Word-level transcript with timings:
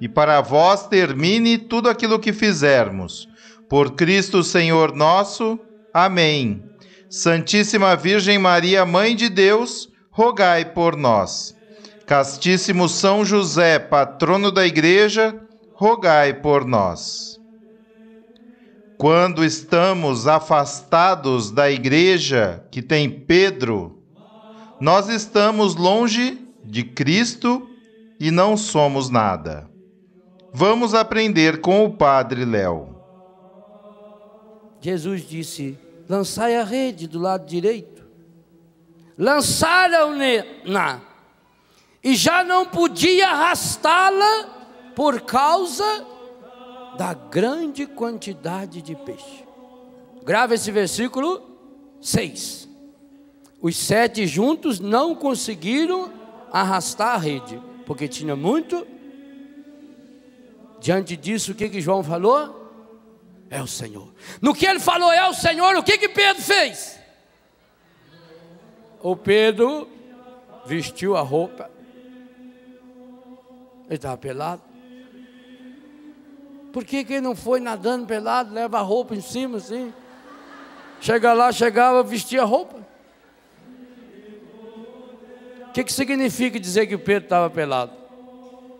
e 0.00 0.08
para 0.08 0.40
vós 0.40 0.86
termine 0.86 1.58
tudo 1.58 1.88
aquilo 1.88 2.18
que 2.18 2.32
fizermos. 2.32 3.28
Por 3.68 3.92
Cristo 3.92 4.42
Senhor 4.42 4.94
nosso. 4.94 5.58
Amém. 5.92 6.62
Santíssima 7.10 7.96
Virgem 7.96 8.38
Maria, 8.38 8.84
Mãe 8.84 9.16
de 9.16 9.28
Deus, 9.28 9.88
rogai 10.10 10.64
por 10.64 10.96
nós. 10.96 11.56
Castíssimo 12.06 12.88
São 12.88 13.24
José, 13.24 13.78
patrono 13.78 14.50
da 14.50 14.66
Igreja, 14.66 15.38
rogai 15.74 16.34
por 16.34 16.64
nós. 16.64 17.38
Quando 18.96 19.44
estamos 19.44 20.26
afastados 20.26 21.50
da 21.50 21.70
Igreja 21.70 22.64
que 22.70 22.82
tem 22.82 23.08
Pedro, 23.08 24.02
nós 24.80 25.08
estamos 25.08 25.76
longe 25.76 26.38
de 26.64 26.82
Cristo 26.82 27.68
e 28.18 28.30
não 28.30 28.56
somos 28.56 29.08
nada. 29.08 29.68
Vamos 30.52 30.94
aprender 30.94 31.60
com 31.60 31.84
o 31.84 31.92
Padre 31.92 32.44
Léo. 32.44 32.96
Jesus 34.80 35.28
disse: 35.28 35.78
Lançai 36.08 36.56
a 36.56 36.64
rede 36.64 37.06
do 37.06 37.18
lado 37.18 37.46
direito. 37.46 38.06
Lançaram-na 39.16 41.00
e 42.02 42.14
já 42.14 42.44
não 42.44 42.64
podia 42.64 43.28
arrastá-la 43.28 44.92
por 44.94 45.20
causa 45.22 46.06
da 46.96 47.12
grande 47.14 47.86
quantidade 47.86 48.80
de 48.80 48.94
peixe. 48.94 49.44
Grava 50.24 50.54
esse 50.54 50.70
versículo 50.70 51.42
6. 52.00 52.68
Os 53.60 53.76
sete 53.76 54.26
juntos 54.26 54.78
não 54.78 55.14
conseguiram 55.14 56.12
arrastar 56.52 57.14
a 57.14 57.18
rede, 57.18 57.60
porque 57.84 58.06
tinha 58.06 58.36
muito 58.36 58.86
Diante 60.80 61.16
disso, 61.16 61.52
o 61.52 61.54
que, 61.54 61.68
que 61.68 61.80
João 61.80 62.02
falou? 62.02 62.58
É 63.50 63.62
o 63.62 63.66
Senhor. 63.66 64.12
No 64.40 64.54
que 64.54 64.66
ele 64.66 64.78
falou 64.78 65.10
é 65.12 65.28
o 65.28 65.34
Senhor, 65.34 65.76
o 65.76 65.82
que, 65.82 65.98
que 65.98 66.08
Pedro 66.08 66.42
fez? 66.42 66.98
O 69.02 69.16
Pedro 69.16 69.88
vestiu 70.66 71.16
a 71.16 71.20
roupa. 71.20 71.70
Ele 73.86 73.94
estava 73.94 74.16
pelado. 74.16 74.62
Por 76.72 76.84
que, 76.84 77.04
que 77.04 77.14
ele 77.14 77.22
não 77.22 77.34
foi 77.34 77.58
nadando 77.58 78.06
pelado, 78.06 78.52
leva 78.52 78.78
a 78.78 78.82
roupa 78.82 79.14
em 79.14 79.20
cima 79.20 79.56
assim? 79.56 79.92
Chega 81.00 81.32
lá, 81.32 81.50
chegava, 81.50 82.02
vestia 82.02 82.42
a 82.42 82.44
roupa. 82.44 82.76
O 85.68 85.72
que, 85.72 85.84
que 85.84 85.92
significa 85.92 86.60
dizer 86.60 86.86
que 86.86 86.94
o 86.94 86.98
Pedro 86.98 87.24
estava 87.24 87.48
pelado? 87.48 87.92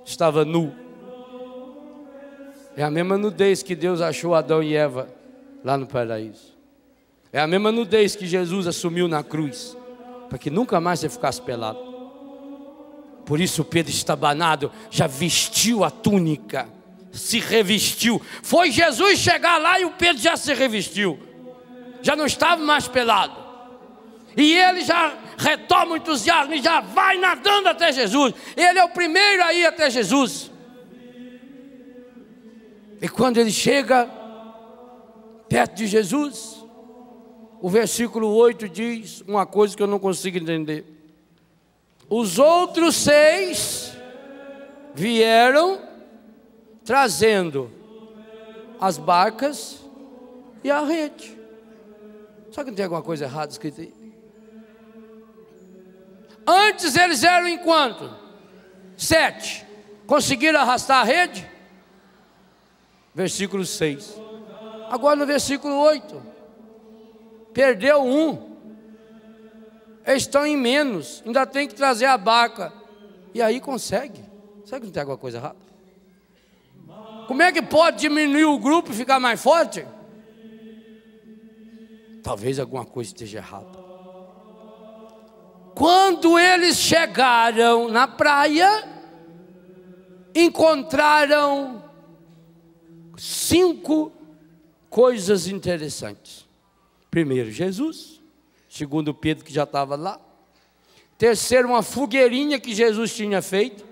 Estava 0.04 0.44
nu. 0.44 0.87
É 2.78 2.84
a 2.84 2.90
mesma 2.92 3.18
nudez 3.18 3.60
que 3.60 3.74
Deus 3.74 4.00
achou 4.00 4.36
Adão 4.36 4.62
e 4.62 4.76
Eva 4.76 5.08
lá 5.64 5.76
no 5.76 5.84
paraíso. 5.84 6.56
É 7.32 7.40
a 7.40 7.46
mesma 7.48 7.72
nudez 7.72 8.14
que 8.14 8.24
Jesus 8.24 8.68
assumiu 8.68 9.08
na 9.08 9.20
cruz, 9.24 9.76
para 10.28 10.38
que 10.38 10.48
nunca 10.48 10.80
mais 10.80 11.00
você 11.00 11.08
ficasse 11.08 11.42
pelado. 11.42 11.80
Por 13.26 13.40
isso 13.40 13.64
Pedro 13.64 13.90
estabanado 13.90 14.70
já 14.92 15.08
vestiu 15.08 15.82
a 15.82 15.90
túnica, 15.90 16.68
se 17.10 17.40
revestiu. 17.40 18.22
Foi 18.44 18.70
Jesus 18.70 19.18
chegar 19.18 19.58
lá 19.58 19.80
e 19.80 19.84
o 19.84 19.90
Pedro 19.90 20.22
já 20.22 20.36
se 20.36 20.54
revestiu. 20.54 21.18
Já 22.00 22.14
não 22.14 22.26
estava 22.26 22.62
mais 22.62 22.86
pelado. 22.86 23.34
E 24.36 24.56
ele 24.56 24.82
já 24.82 25.14
retoma 25.36 25.94
o 25.94 25.96
entusiasmo 25.96 26.54
e 26.54 26.62
já 26.62 26.80
vai 26.80 27.18
nadando 27.18 27.70
até 27.70 27.90
Jesus. 27.90 28.34
Ele 28.56 28.78
é 28.78 28.84
o 28.84 28.90
primeiro 28.90 29.42
a 29.42 29.52
ir 29.52 29.66
até 29.66 29.90
Jesus. 29.90 30.52
E 33.00 33.08
quando 33.08 33.38
ele 33.38 33.50
chega 33.50 34.08
perto 35.48 35.76
de 35.76 35.86
Jesus, 35.86 36.64
o 37.60 37.68
versículo 37.68 38.28
8 38.28 38.68
diz 38.68 39.20
uma 39.22 39.46
coisa 39.46 39.76
que 39.76 39.82
eu 39.82 39.86
não 39.86 39.98
consigo 39.98 40.36
entender. 40.38 40.84
Os 42.08 42.38
outros 42.38 42.96
seis 42.96 43.92
vieram 44.94 45.80
trazendo 46.84 47.70
as 48.80 48.96
barcas 48.96 49.80
e 50.64 50.70
a 50.70 50.80
rede. 50.80 51.36
Só 52.50 52.64
que 52.64 52.70
não 52.70 52.76
tem 52.76 52.84
alguma 52.84 53.02
coisa 53.02 53.24
errada 53.24 53.52
escrita 53.52 53.82
aí? 53.82 53.92
Antes 56.46 56.96
eles 56.96 57.22
eram 57.22 57.46
em 57.46 57.58
quanto? 57.58 58.10
Sete. 58.96 59.66
Conseguiram 60.06 60.60
arrastar 60.60 61.02
a 61.02 61.04
rede? 61.04 61.46
Versículo 63.14 63.64
6. 63.64 64.20
Agora 64.90 65.16
no 65.16 65.26
versículo 65.26 65.74
8. 65.74 66.22
Perdeu 67.52 68.02
um. 68.02 68.56
Eles 70.06 70.22
estão 70.22 70.46
em 70.46 70.56
menos. 70.56 71.22
Ainda 71.26 71.46
tem 71.46 71.68
que 71.68 71.74
trazer 71.74 72.06
a 72.06 72.16
barca. 72.16 72.72
E 73.34 73.42
aí 73.42 73.60
consegue. 73.60 74.24
Será 74.64 74.80
que 74.80 74.86
não 74.86 74.92
tem 74.92 75.00
alguma 75.00 75.18
coisa 75.18 75.38
errada? 75.38 75.68
Como 77.26 77.42
é 77.42 77.52
que 77.52 77.60
pode 77.60 77.98
diminuir 77.98 78.46
o 78.46 78.58
grupo 78.58 78.90
e 78.90 78.94
ficar 78.94 79.20
mais 79.20 79.42
forte? 79.42 79.86
Talvez 82.22 82.58
alguma 82.58 82.84
coisa 82.84 83.10
esteja 83.10 83.38
errada. 83.38 83.78
Quando 85.74 86.38
eles 86.38 86.76
chegaram 86.76 87.88
na 87.88 88.08
praia, 88.08 88.88
encontraram 90.34 91.87
cinco 93.18 94.12
coisas 94.88 95.46
interessantes. 95.46 96.46
Primeiro, 97.10 97.50
Jesus. 97.50 98.20
Segundo, 98.68 99.14
Pedro, 99.14 99.44
que 99.44 99.52
já 99.52 99.64
estava 99.64 99.96
lá. 99.96 100.20
Terceiro, 101.16 101.68
uma 101.68 101.82
fogueirinha 101.82 102.60
que 102.60 102.74
Jesus 102.74 103.14
tinha 103.14 103.42
feito, 103.42 103.84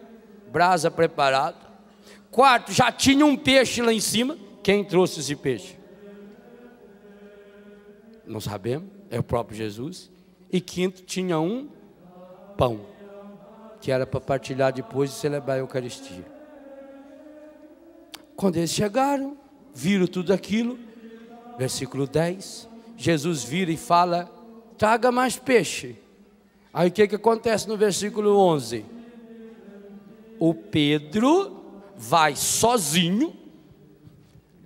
brasa 0.52 0.90
preparada. 0.90 1.56
Quarto, 2.30 2.72
já 2.72 2.92
tinha 2.92 3.24
um 3.24 3.36
peixe 3.36 3.82
lá 3.82 3.92
em 3.92 4.00
cima. 4.00 4.38
Quem 4.62 4.84
trouxe 4.84 5.20
esse 5.20 5.34
peixe? 5.34 5.76
Não 8.26 8.40
sabemos, 8.40 8.88
é 9.10 9.18
o 9.18 9.22
próprio 9.22 9.56
Jesus. 9.56 10.10
E 10.52 10.60
quinto, 10.60 11.02
tinha 11.02 11.40
um 11.40 11.68
pão, 12.56 12.86
que 13.80 13.90
era 13.90 14.06
para 14.06 14.20
partilhar 14.20 14.72
depois 14.72 15.10
de 15.10 15.16
celebrar 15.16 15.56
a 15.56 15.60
Eucaristia. 15.60 16.35
Quando 18.36 18.56
eles 18.56 18.70
chegaram, 18.70 19.36
viram 19.74 20.06
tudo 20.06 20.32
aquilo, 20.32 20.78
versículo 21.58 22.06
10, 22.06 22.68
Jesus 22.96 23.42
vira 23.42 23.72
e 23.72 23.76
fala: 23.76 24.30
traga 24.76 25.10
mais 25.10 25.36
peixe. 25.36 25.96
Aí 26.72 26.88
o 26.88 26.92
que, 26.92 27.08
que 27.08 27.14
acontece 27.14 27.66
no 27.66 27.76
versículo 27.76 28.36
11? 28.38 28.84
O 30.38 30.52
Pedro 30.52 31.82
vai 31.96 32.36
sozinho, 32.36 33.34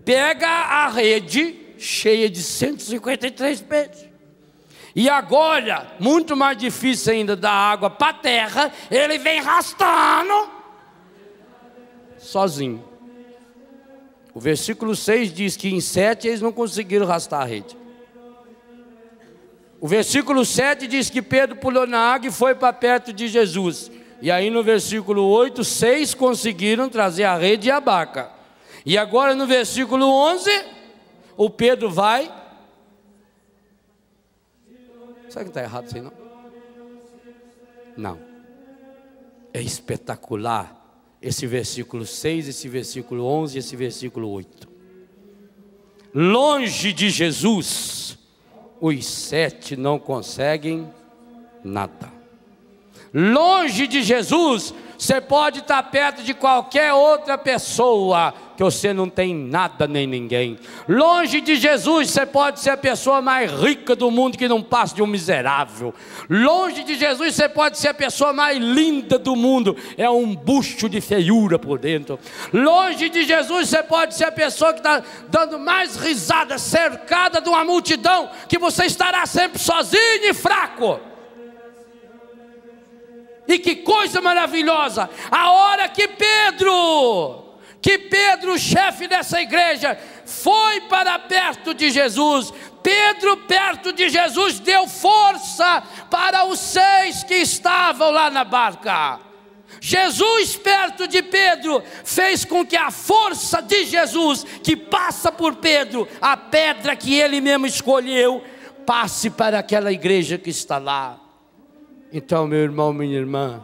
pega 0.04 0.48
a 0.48 0.88
rede 0.88 1.56
cheia 1.78 2.28
de 2.28 2.42
153 2.42 3.60
peixes. 3.62 4.10
E 4.96 5.08
agora, 5.08 5.94
muito 6.00 6.36
mais 6.36 6.58
difícil 6.58 7.12
ainda 7.12 7.36
da 7.36 7.52
água 7.52 7.88
para 7.88 8.08
a 8.08 8.14
terra, 8.14 8.72
ele 8.90 9.18
vem 9.18 9.38
arrastando 9.38 10.50
sozinho. 12.18 12.89
O 14.34 14.40
versículo 14.40 14.94
6 14.94 15.32
diz 15.32 15.56
que 15.56 15.68
em 15.68 15.80
sete 15.80 16.28
eles 16.28 16.40
não 16.40 16.52
conseguiram 16.52 17.06
arrastar 17.06 17.42
a 17.42 17.44
rede. 17.44 17.76
O 19.80 19.88
versículo 19.88 20.44
7 20.44 20.86
diz 20.86 21.08
que 21.08 21.22
Pedro 21.22 21.56
pulou 21.56 21.86
na 21.86 21.98
água 21.98 22.28
e 22.28 22.32
foi 22.32 22.54
para 22.54 22.72
perto 22.72 23.12
de 23.12 23.28
Jesus. 23.28 23.90
E 24.20 24.30
aí 24.30 24.50
no 24.50 24.62
versículo 24.62 25.24
8, 25.26 25.64
seis 25.64 26.12
conseguiram 26.12 26.90
trazer 26.90 27.24
a 27.24 27.36
rede 27.36 27.68
e 27.68 27.70
a 27.70 27.80
barca. 27.80 28.30
E 28.84 28.98
agora 28.98 29.34
no 29.34 29.46
versículo 29.46 30.06
11, 30.06 30.50
o 31.36 31.48
Pedro 31.48 31.90
vai. 31.90 32.30
Será 35.30 35.44
que 35.44 35.50
está 35.50 35.62
errado 35.62 35.86
isso 35.86 35.96
aí 35.96 36.02
não? 36.02 36.12
Não. 37.96 38.20
É 39.54 39.62
espetacular 39.62 40.79
esse 41.22 41.46
versículo 41.46 42.06
6, 42.06 42.48
esse 42.48 42.68
versículo 42.68 43.24
11, 43.24 43.58
esse 43.58 43.76
versículo 43.76 44.28
8. 44.28 44.68
Longe 46.14 46.92
de 46.92 47.10
Jesus, 47.10 48.18
os 48.80 49.06
sete 49.06 49.76
não 49.76 49.98
conseguem 49.98 50.88
nada. 51.62 52.12
Longe 53.12 53.86
de 53.86 54.02
Jesus, 54.02 54.74
você 55.00 55.18
pode 55.18 55.60
estar 55.60 55.82
perto 55.84 56.22
de 56.22 56.34
qualquer 56.34 56.92
outra 56.92 57.38
pessoa, 57.38 58.34
que 58.54 58.62
você 58.62 58.92
não 58.92 59.08
tem 59.08 59.34
nada 59.34 59.88
nem 59.88 60.06
ninguém. 60.06 60.58
Longe 60.86 61.40
de 61.40 61.56
Jesus, 61.56 62.10
você 62.10 62.26
pode 62.26 62.60
ser 62.60 62.68
a 62.68 62.76
pessoa 62.76 63.22
mais 63.22 63.50
rica 63.50 63.96
do 63.96 64.10
mundo 64.10 64.36
que 64.36 64.46
não 64.46 64.62
passa 64.62 64.94
de 64.94 65.02
um 65.02 65.06
miserável. 65.06 65.94
Longe 66.28 66.84
de 66.84 66.98
Jesus, 66.98 67.34
você 67.34 67.48
pode 67.48 67.78
ser 67.78 67.88
a 67.88 67.94
pessoa 67.94 68.34
mais 68.34 68.58
linda 68.58 69.18
do 69.18 69.34
mundo, 69.34 69.74
é 69.96 70.10
um 70.10 70.36
busto 70.36 70.86
de 70.86 71.00
feiura 71.00 71.58
por 71.58 71.78
dentro. 71.78 72.20
Longe 72.52 73.08
de 73.08 73.24
Jesus, 73.24 73.70
você 73.70 73.82
pode 73.82 74.14
ser 74.14 74.24
a 74.24 74.32
pessoa 74.32 74.74
que 74.74 74.80
está 74.80 75.02
dando 75.30 75.58
mais 75.58 75.96
risada, 75.96 76.58
cercada 76.58 77.40
de 77.40 77.48
uma 77.48 77.64
multidão, 77.64 78.28
que 78.46 78.58
você 78.58 78.84
estará 78.84 79.24
sempre 79.24 79.58
sozinho 79.58 80.28
e 80.28 80.34
fraco. 80.34 81.00
E 83.50 83.58
que 83.58 83.74
coisa 83.74 84.20
maravilhosa! 84.20 85.10
A 85.28 85.50
hora 85.50 85.88
que 85.88 86.06
Pedro, 86.06 87.56
que 87.82 87.98
Pedro, 87.98 88.56
chefe 88.56 89.08
dessa 89.08 89.42
igreja, 89.42 89.98
foi 90.24 90.82
para 90.82 91.18
perto 91.18 91.74
de 91.74 91.90
Jesus, 91.90 92.54
Pedro, 92.80 93.36
perto 93.38 93.92
de 93.92 94.08
Jesus, 94.08 94.60
deu 94.60 94.86
força 94.86 95.82
para 96.08 96.44
os 96.44 96.60
seis 96.60 97.24
que 97.24 97.34
estavam 97.34 98.12
lá 98.12 98.30
na 98.30 98.44
barca. 98.44 99.18
Jesus, 99.80 100.54
perto 100.54 101.08
de 101.08 101.20
Pedro, 101.20 101.82
fez 102.04 102.44
com 102.44 102.64
que 102.64 102.76
a 102.76 102.92
força 102.92 103.60
de 103.60 103.84
Jesus, 103.84 104.44
que 104.62 104.76
passa 104.76 105.32
por 105.32 105.56
Pedro, 105.56 106.06
a 106.20 106.36
pedra 106.36 106.94
que 106.94 107.18
ele 107.18 107.40
mesmo 107.40 107.66
escolheu, 107.66 108.44
passe 108.86 109.28
para 109.28 109.58
aquela 109.58 109.90
igreja 109.90 110.38
que 110.38 110.50
está 110.50 110.78
lá. 110.78 111.19
Então, 112.12 112.46
meu 112.46 112.58
irmão, 112.58 112.92
minha 112.92 113.16
irmã, 113.16 113.62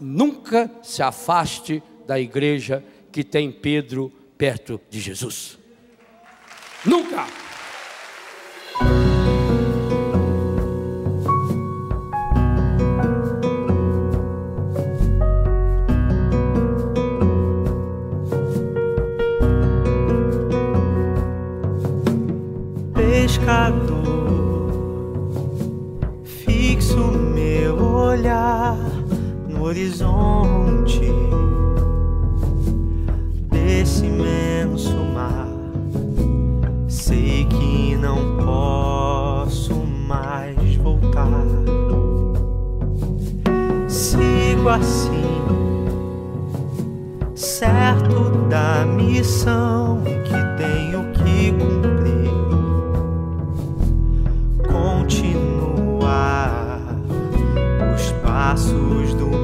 nunca 0.00 0.70
se 0.82 1.02
afaste 1.02 1.82
da 2.06 2.18
igreja 2.18 2.84
que 3.10 3.24
tem 3.24 3.50
Pedro 3.50 4.12
perto 4.38 4.80
de 4.88 5.00
Jesus. 5.00 5.58
Nunca! 6.84 7.26
Pescador 22.94 23.91
olhar 28.12 28.76
no 29.48 29.64
horizonte 29.64 31.00
desse 33.50 34.04
imenso 34.04 34.94
mar. 35.14 35.48
Sei 36.88 37.46
que 37.46 37.96
não 37.96 38.36
posso 38.44 39.74
mais 39.74 40.76
voltar. 40.76 41.26
Sigo 43.88 44.68
assim, 44.68 45.22
certo 47.34 48.30
da 48.50 48.84
missão 48.84 50.02
que 50.04 50.62
tenho 50.62 51.11
passos 58.52 59.14
do 59.14 59.41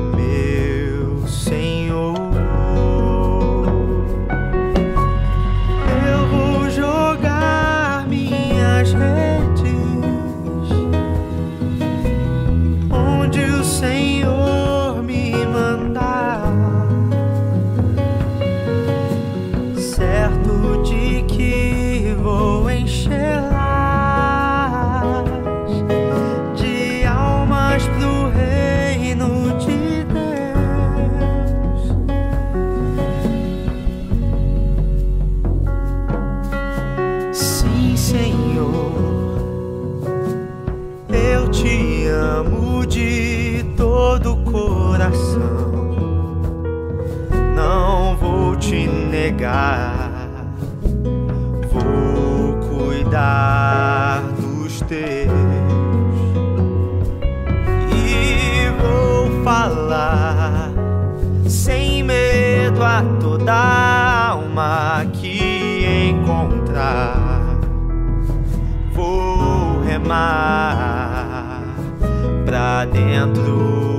dentro 73.59 73.98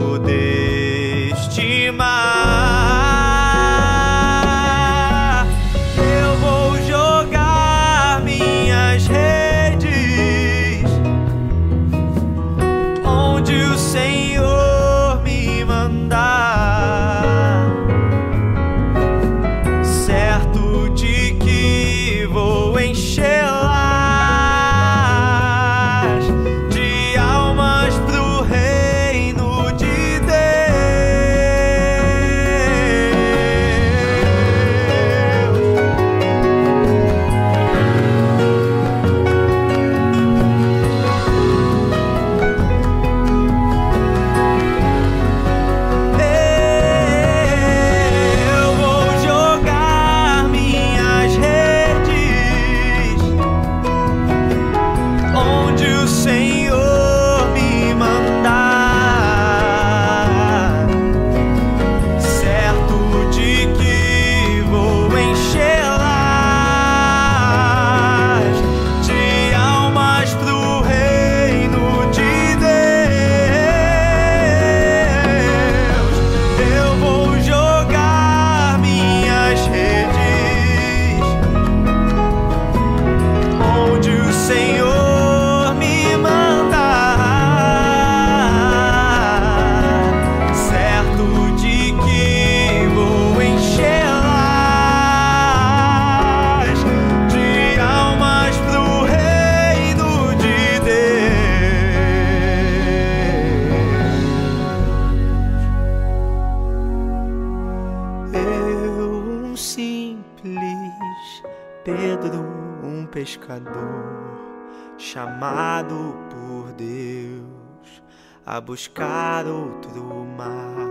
chamado 115.20 116.16
por 116.30 116.72
Deus 116.72 118.02
a 118.46 118.62
buscar 118.62 119.46
outro 119.46 120.26
mar. 120.38 120.88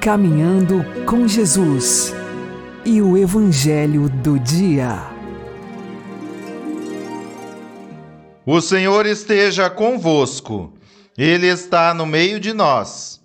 Caminhando 0.00 0.82
com 1.04 1.28
Jesus 1.28 2.14
e 2.82 3.02
o 3.02 3.18
Evangelho 3.18 4.08
do 4.08 4.38
Dia. 4.38 4.98
O 8.46 8.58
Senhor 8.62 9.04
esteja 9.04 9.68
convosco, 9.68 10.72
Ele 11.16 11.46
está 11.46 11.92
no 11.92 12.06
meio 12.06 12.40
de 12.40 12.54
nós. 12.54 13.21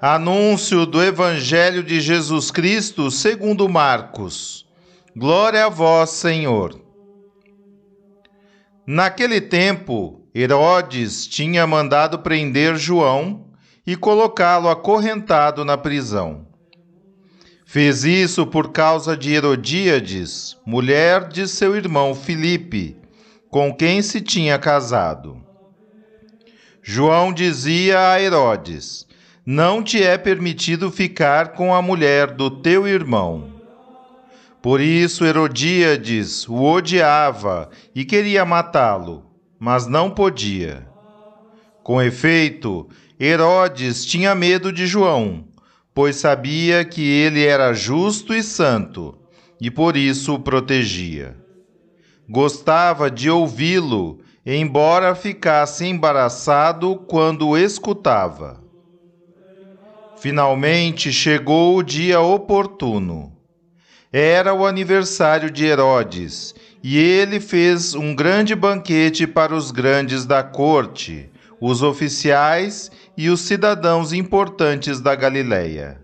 Anúncio 0.00 0.84
do 0.84 1.02
Evangelho 1.02 1.82
de 1.82 2.02
Jesus 2.02 2.50
Cristo 2.50 3.10
segundo 3.10 3.66
Marcos. 3.66 4.66
Glória 5.16 5.64
a 5.64 5.68
vós, 5.70 6.10
Senhor. 6.10 6.78
Naquele 8.86 9.40
tempo, 9.40 10.28
Herodes 10.34 11.26
tinha 11.26 11.66
mandado 11.66 12.18
prender 12.18 12.76
João 12.76 13.46
e 13.86 13.96
colocá-lo 13.96 14.68
acorrentado 14.68 15.64
na 15.64 15.78
prisão. 15.78 16.46
Fez 17.64 18.04
isso 18.04 18.46
por 18.46 18.72
causa 18.72 19.16
de 19.16 19.32
Herodíades, 19.32 20.58
mulher 20.66 21.26
de 21.26 21.48
seu 21.48 21.74
irmão 21.74 22.14
Filipe, 22.14 22.98
com 23.48 23.74
quem 23.74 24.02
se 24.02 24.20
tinha 24.20 24.58
casado. 24.58 25.42
João 26.82 27.32
dizia 27.32 28.10
a 28.10 28.20
Herodes: 28.20 29.05
Não 29.48 29.80
te 29.80 30.02
é 30.02 30.18
permitido 30.18 30.90
ficar 30.90 31.52
com 31.52 31.72
a 31.72 31.80
mulher 31.80 32.32
do 32.32 32.50
teu 32.50 32.84
irmão. 32.84 33.52
Por 34.60 34.80
isso 34.80 35.24
Herodíades 35.24 36.48
o 36.48 36.64
odiava 36.64 37.70
e 37.94 38.04
queria 38.04 38.44
matá-lo, 38.44 39.22
mas 39.56 39.86
não 39.86 40.10
podia. 40.10 40.88
Com 41.84 42.02
efeito, 42.02 42.88
Herodes 43.20 44.04
tinha 44.04 44.34
medo 44.34 44.72
de 44.72 44.84
João, 44.84 45.44
pois 45.94 46.16
sabia 46.16 46.84
que 46.84 47.08
ele 47.08 47.46
era 47.46 47.72
justo 47.72 48.34
e 48.34 48.42
santo, 48.42 49.16
e 49.60 49.70
por 49.70 49.96
isso 49.96 50.34
o 50.34 50.40
protegia. 50.40 51.36
Gostava 52.28 53.08
de 53.08 53.30
ouvi-lo, 53.30 54.18
embora 54.44 55.14
ficasse 55.14 55.86
embaraçado 55.86 56.96
quando 57.06 57.46
o 57.50 57.56
escutava. 57.56 58.65
Finalmente 60.18 61.12
chegou 61.12 61.76
o 61.76 61.82
dia 61.82 62.20
oportuno. 62.20 63.32
Era 64.10 64.54
o 64.54 64.66
aniversário 64.66 65.50
de 65.50 65.66
Herodes, 65.66 66.54
e 66.82 66.96
ele 66.96 67.38
fez 67.38 67.94
um 67.94 68.14
grande 68.14 68.54
banquete 68.54 69.26
para 69.26 69.54
os 69.54 69.70
grandes 69.70 70.24
da 70.24 70.42
corte, 70.42 71.28
os 71.60 71.82
oficiais 71.82 72.90
e 73.16 73.28
os 73.28 73.40
cidadãos 73.40 74.12
importantes 74.12 75.00
da 75.00 75.14
Galiléia. 75.14 76.00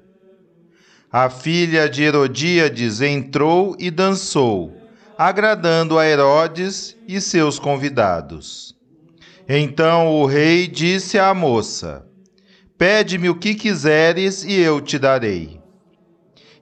A 1.11 1.31
filha 1.31 1.89
de 1.89 2.03
Herodíades 2.03 3.01
entrou 3.01 3.75
e 3.79 3.91
dançou, 3.91 4.77
agradando 5.17 5.99
a 5.99 6.07
Herodes 6.07 6.97
e 7.09 7.21
seus 7.21 7.59
convidados. 7.59 8.75
Então 9.49 10.09
o 10.09 10.27
rei 10.27 10.67
disse 10.67 11.19
à 11.19 11.33
moça: 11.33 12.07
Pede-me 12.83 13.29
o 13.31 13.37
que 13.37 13.55
quiseres 13.55 14.43
e 14.43 14.55
eu 14.55 14.81
te 14.81 14.99
darei. 14.99 15.61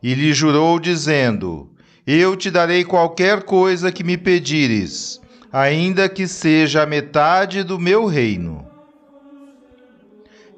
E 0.02 0.12
lhe 0.12 0.34
jurou, 0.34 0.78
dizendo: 0.78 1.70
Eu 2.06 2.36
te 2.36 2.50
darei 2.50 2.84
qualquer 2.84 3.42
coisa 3.44 3.90
que 3.90 4.04
me 4.04 4.18
pedires, 4.18 5.18
ainda 5.50 6.10
que 6.10 6.28
seja 6.28 6.82
a 6.82 6.86
metade 6.86 7.62
do 7.62 7.78
meu 7.78 8.04
reino. 8.04 8.68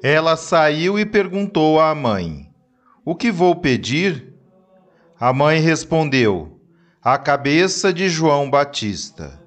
Ela 0.03 0.35
saiu 0.35 0.99
e 0.99 1.05
perguntou 1.05 1.79
à 1.79 1.95
mãe: 1.95 2.49
O 3.05 3.15
que 3.15 3.31
vou 3.31 3.55
pedir? 3.55 4.33
A 5.17 5.31
mãe 5.31 5.61
respondeu: 5.61 6.59
A 7.01 7.17
cabeça 7.17 7.93
de 7.93 8.09
João 8.09 8.49
Batista. 8.49 9.41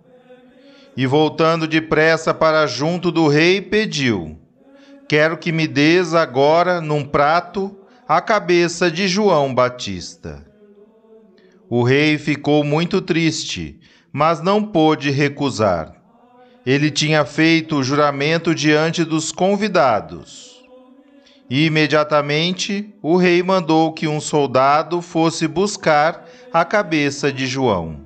E 0.96 1.06
voltando 1.06 1.68
depressa 1.68 2.32
para 2.32 2.66
junto 2.66 3.12
do 3.12 3.28
rei, 3.28 3.60
pediu: 3.60 4.45
Quero 5.08 5.38
que 5.38 5.52
me 5.52 5.68
des 5.68 6.14
agora, 6.14 6.80
num 6.80 7.04
prato, 7.04 7.76
a 8.08 8.20
cabeça 8.20 8.90
de 8.90 9.06
João 9.06 9.54
Batista. 9.54 10.44
O 11.70 11.84
rei 11.84 12.18
ficou 12.18 12.64
muito 12.64 13.00
triste, 13.00 13.78
mas 14.12 14.40
não 14.42 14.64
pôde 14.64 15.10
recusar. 15.10 15.94
Ele 16.64 16.90
tinha 16.90 17.24
feito 17.24 17.76
o 17.76 17.84
juramento 17.84 18.52
diante 18.52 19.04
dos 19.04 19.30
convidados. 19.30 20.60
E 21.48 21.66
imediatamente 21.66 22.92
o 23.00 23.16
rei 23.16 23.44
mandou 23.44 23.92
que 23.92 24.08
um 24.08 24.20
soldado 24.20 25.00
fosse 25.00 25.46
buscar 25.46 26.26
a 26.52 26.64
cabeça 26.64 27.32
de 27.32 27.46
João. 27.46 28.00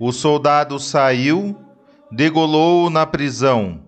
O 0.00 0.10
soldado 0.10 0.80
saiu, 0.80 1.56
degolou-o 2.10 2.90
na 2.90 3.06
prisão, 3.06 3.87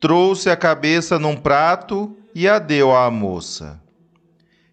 trouxe 0.00 0.50
a 0.50 0.56
cabeça 0.56 1.18
num 1.18 1.36
prato 1.36 2.16
e 2.34 2.48
a 2.48 2.58
deu 2.58 2.94
à 2.94 3.10
moça. 3.10 3.80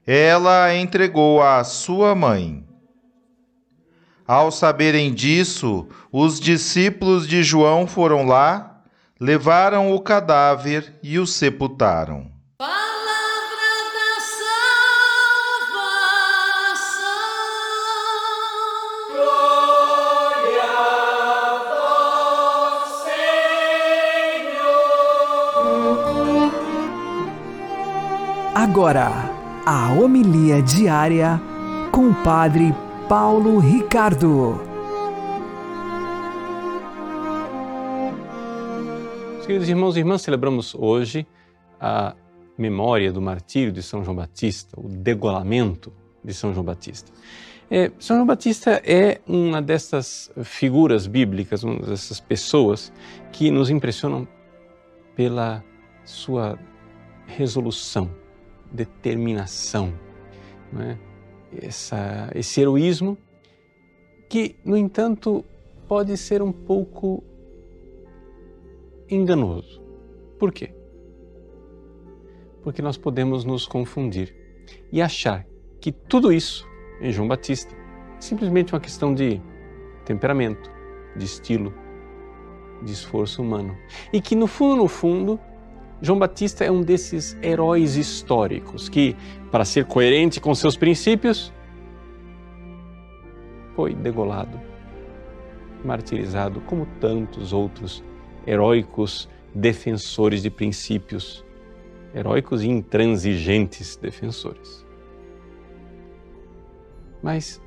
Ela 0.06 0.66
a 0.66 0.76
entregou 0.76 1.42
à 1.42 1.64
sua 1.64 2.14
mãe. 2.14 2.64
Ao 4.28 4.52
saberem 4.52 5.14
disso, 5.14 5.88
os 6.12 6.40
discípulos 6.40 7.28
de 7.28 7.44
João 7.44 7.88
foram 7.88 8.26
lá, 8.26 8.82
levaram 9.20 9.94
o 9.94 10.00
cadáver 10.00 10.94
e 11.02 11.18
o 11.18 11.26
sepultaram. 11.26 12.35
Agora, 28.56 29.12
a 29.66 29.92
homilia 29.92 30.62
diária 30.62 31.42
com 31.92 32.12
o 32.12 32.24
Padre 32.24 32.74
Paulo 33.10 33.60
Ricardo. 33.60 34.62
Queridos 39.46 39.68
irmãos 39.68 39.98
e 39.98 40.00
irmãs, 40.00 40.22
celebramos 40.22 40.74
hoje 40.74 41.28
a 41.82 42.16
memória 42.58 43.12
do 43.12 43.22
martírio 43.22 43.74
de 43.74 43.84
São 43.84 44.06
João 44.06 44.16
Batista, 44.16 44.80
o 44.80 44.88
degolamento 44.88 45.92
de 46.24 46.34
São 46.34 46.54
João 46.54 46.66
Batista. 46.66 47.12
É, 47.70 47.92
São 48.00 48.16
João 48.16 48.26
Batista 48.26 48.82
é 48.86 49.20
uma 49.28 49.62
dessas 49.62 50.32
figuras 50.46 51.08
bíblicas, 51.08 51.62
uma 51.62 51.86
dessas 51.86 52.22
pessoas 52.22 52.90
que 53.34 53.52
nos 53.52 53.70
impressionam 53.70 54.26
pela 55.14 55.62
sua 56.06 56.58
resolução, 57.28 58.10
determinação, 58.76 59.94
é? 60.78 60.98
Essa, 61.66 62.30
esse 62.36 62.60
heroísmo 62.60 63.18
que, 64.30 64.58
no 64.66 64.76
entanto, 64.76 65.46
pode 65.88 66.18
ser 66.18 66.42
um 66.42 66.52
pouco 66.52 67.24
enganoso. 69.10 69.82
Por 70.38 70.52
quê? 70.52 70.74
Porque 72.62 72.82
nós 72.82 72.98
podemos 72.98 73.46
nos 73.46 73.66
confundir 73.66 74.36
e 74.92 75.02
achar 75.02 75.46
que 75.80 75.92
tudo 75.92 76.34
isso 76.34 76.68
em 77.00 77.12
João 77.12 77.28
Batista 77.28 77.74
é 78.18 78.22
simplesmente 78.22 78.74
uma 78.74 78.80
questão 78.80 79.14
de 79.14 79.42
temperamento, 80.04 80.72
de 81.16 81.26
estilo, 81.26 81.74
de 82.84 82.92
esforço 82.92 83.42
humano. 83.42 83.78
E 84.12 84.20
que 84.20 84.36
no 84.36 84.48
fundo, 84.48 84.78
no 84.78 84.88
fundo, 84.88 85.40
João 86.02 86.20
Batista 86.20 86.66
é 86.66 86.72
um 86.72 86.82
desses 86.82 87.38
heróis 87.42 87.96
históricos 87.96 88.90
que, 88.90 89.16
para 89.52 89.64
ser 89.64 89.86
coerente 89.86 90.42
com 90.42 90.54
seus 90.54 90.76
princípios, 90.76 91.54
foi 93.76 93.94
degolado, 93.94 94.60
martirizado, 95.84 96.62
como 96.62 96.86
tantos 97.00 97.54
outros 97.54 98.04
heróicos 98.46 99.30
defensores 99.54 100.42
de 100.42 100.50
princípios, 100.50 101.46
heróicos 102.14 102.62
e 102.62 102.70
intransigentes 102.70 103.96
defensores. 103.96 104.86
Mas 107.24 107.62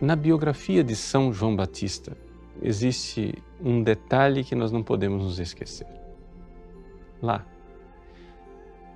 na 0.00 0.16
biografia 0.16 0.82
de 0.82 0.96
São 0.96 1.32
João 1.32 1.54
Batista 1.54 2.16
existe 2.62 3.34
um 3.60 3.82
detalhe 3.82 4.42
que 4.42 4.54
nós 4.54 4.72
não 4.72 4.82
podemos 4.82 5.22
nos 5.22 5.38
esquecer. 5.38 5.86
Lá, 7.22 7.46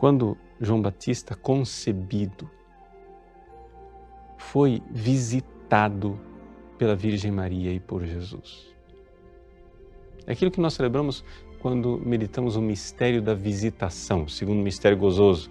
quando 0.01 0.35
João 0.59 0.81
Batista, 0.81 1.35
concebido, 1.35 2.51
foi 4.39 4.83
visitado 4.91 6.19
pela 6.79 6.97
Virgem 6.97 7.31
Maria 7.31 7.71
e 7.71 7.79
por 7.79 8.03
Jesus. 8.07 8.75
É 10.27 10.33
aquilo 10.33 10.51
que 10.51 10.59
nós 10.59 10.73
celebramos 10.73 11.23
quando 11.59 12.01
meditamos 12.03 12.57
o 12.57 12.63
mistério 12.63 13.21
da 13.21 13.35
visitação, 13.35 14.27
segundo 14.27 14.61
o 14.61 14.63
mistério 14.63 14.97
gozoso. 14.97 15.51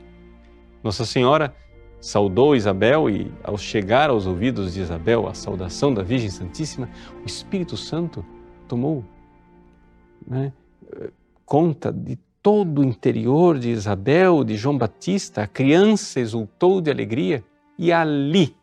Nossa 0.83 1.05
Senhora 1.05 1.55
saudou 2.01 2.55
Isabel 2.55 3.07
e, 3.07 3.31
ao 3.43 3.55
chegar 3.55 4.09
aos 4.09 4.25
ouvidos 4.25 4.73
de 4.73 4.81
Isabel 4.81 5.27
a 5.27 5.35
saudação 5.35 5.93
da 5.93 6.01
Virgem 6.01 6.31
Santíssima, 6.31 6.89
o 7.21 7.25
Espírito 7.27 7.77
Santo 7.77 8.25
tomou 8.67 9.05
né, 10.25 10.51
conta 11.45 11.93
de 11.93 12.17
todo 12.41 12.79
o 12.79 12.83
interior 12.83 13.57
de 13.59 13.69
Isabel, 13.69 14.43
de 14.43 14.55
João 14.55 14.77
Batista. 14.77 15.43
A 15.43 15.47
criança 15.47 16.19
exultou 16.19 16.81
de 16.81 16.89
alegria 16.89 17.43
e 17.77 17.91
ali 17.91 18.55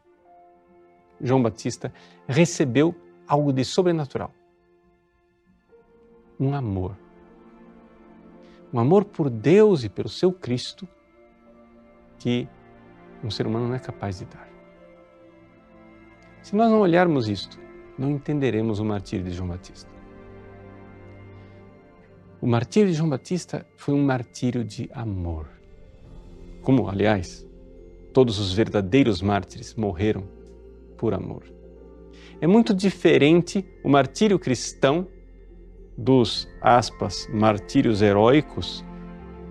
João 1.20 1.42
Batista 1.42 1.92
recebeu 2.26 2.94
algo 3.26 3.52
de 3.52 3.64
sobrenatural. 3.64 4.32
Um 6.38 6.54
amor. 6.54 6.96
Um 8.72 8.78
amor 8.78 9.04
por 9.04 9.30
Deus 9.30 9.84
e 9.84 9.88
pelo 9.88 10.08
seu 10.08 10.32
Cristo 10.32 10.86
que 12.18 12.48
um 13.22 13.30
ser 13.30 13.46
humano 13.46 13.68
não 13.68 13.74
é 13.74 13.78
capaz 13.78 14.18
de 14.18 14.26
dar. 14.26 14.48
Se 16.42 16.54
nós 16.54 16.70
não 16.70 16.80
olharmos 16.80 17.28
isto, 17.28 17.58
não 17.98 18.10
entenderemos 18.10 18.78
o 18.78 18.84
martírio 18.84 19.24
de 19.24 19.32
João 19.32 19.48
Batista. 19.48 19.95
O 22.38 22.46
martírio 22.46 22.90
de 22.90 22.94
João 22.94 23.08
Batista 23.08 23.66
foi 23.76 23.94
um 23.94 24.04
martírio 24.04 24.62
de 24.62 24.90
amor. 24.92 25.46
Como, 26.60 26.86
aliás, 26.86 27.46
todos 28.12 28.38
os 28.38 28.52
verdadeiros 28.52 29.22
mártires 29.22 29.74
morreram 29.74 30.24
por 30.98 31.14
amor. 31.14 31.44
É 32.38 32.46
muito 32.46 32.74
diferente 32.74 33.64
o 33.82 33.88
martírio 33.88 34.38
cristão 34.38 35.08
dos, 35.96 36.46
aspas, 36.60 37.26
martírios 37.32 38.02
heróicos 38.02 38.84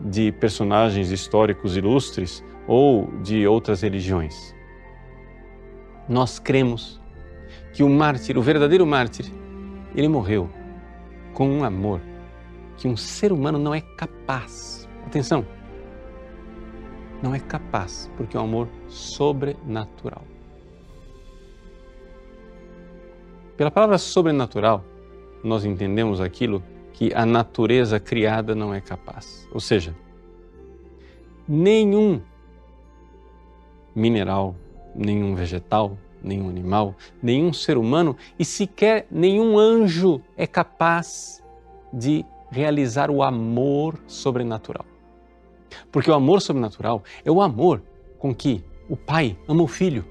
de 0.06 0.32
personagens 0.34 1.10
históricos 1.10 1.76
ilustres 1.76 2.44
ou 2.68 3.08
de 3.24 3.48
outras 3.48 3.82
religiões. 3.82 4.54
Nós 6.08 6.38
cremos 6.38 7.02
que 7.74 7.82
o 7.82 7.90
mártir, 7.90 8.38
o 8.38 8.44
verdadeiro 8.44 8.86
mártir, 8.86 9.26
ele 9.96 10.08
morreu 10.08 10.48
com 11.34 11.50
um 11.50 11.64
amor 11.64 12.00
que 12.78 12.88
um 12.88 12.98
ser 12.98 13.32
humano 13.32 13.58
não 13.58 13.74
é 13.74 13.82
capaz. 13.82 14.88
Atenção! 15.06 15.46
Não 17.22 17.34
é 17.34 17.40
capaz, 17.40 18.12
porque 18.18 18.36
é 18.36 18.40
um 18.40 18.44
amor 18.44 18.68
sobrenatural. 18.88 20.24
Pela 23.58 23.72
palavra 23.72 23.98
sobrenatural, 23.98 24.84
nós 25.44 25.64
entendemos 25.64 26.20
aquilo 26.20 26.62
que 26.92 27.14
a 27.14 27.26
natureza 27.26 28.00
criada 28.00 28.54
não 28.54 28.74
é 28.74 28.82
capaz. 28.82 29.48
Ou 29.54 29.60
seja, 29.60 29.96
nenhum 31.48 32.22
mineral, 33.96 34.56
nenhum 34.94 35.36
vegetal, 35.36 35.98
nenhum 36.22 36.50
animal, 36.50 36.96
nenhum 37.22 37.54
ser 37.54 37.78
humano 37.78 38.18
e 38.38 38.44
sequer 38.44 39.08
nenhum 39.10 39.58
anjo 39.58 40.22
é 40.36 40.46
capaz 40.46 41.44
de 41.94 42.26
realizar 42.56 43.12
o 43.12 43.22
amor 43.22 44.00
sobrenatural. 44.08 44.86
Porque 45.92 46.10
o 46.10 46.14
amor 46.14 46.42
sobrenatural 46.42 47.04
é 47.26 47.30
o 47.30 47.42
amor 47.42 47.84
com 48.18 48.34
que 48.34 48.64
o 48.88 48.96
Pai 48.96 49.38
ama 49.46 49.64
o 49.64 49.68
Filho. 49.68 50.06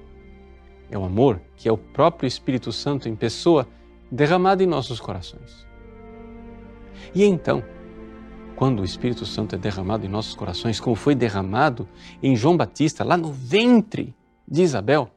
É 0.91 0.97
o 0.97 1.03
amor 1.03 1.41
que 1.55 1.67
é 1.67 1.71
o 1.71 1.77
próprio 1.77 2.27
Espírito 2.27 2.71
Santo 2.71 3.09
em 3.09 3.15
pessoa 3.15 3.67
derramado 4.11 4.61
em 4.61 4.67
nossos 4.67 4.99
corações. 4.99 5.65
E 7.15 7.23
então, 7.23 7.63
quando 8.55 8.81
o 8.81 8.85
Espírito 8.85 9.25
Santo 9.25 9.55
é 9.55 9.57
derramado 9.57 10.05
em 10.05 10.09
nossos 10.09 10.35
corações, 10.35 10.79
como 10.79 10.95
foi 10.95 11.15
derramado 11.15 11.89
em 12.21 12.35
João 12.35 12.55
Batista, 12.55 13.03
lá 13.03 13.17
no 13.17 13.31
ventre 13.31 14.13
de 14.47 14.61
Isabel, 14.61 15.09